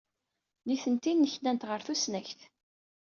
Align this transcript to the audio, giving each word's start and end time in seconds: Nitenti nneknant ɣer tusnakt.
Nitenti 0.67 1.11
nneknant 1.13 1.67
ɣer 1.69 1.79
tusnakt. 1.85 2.39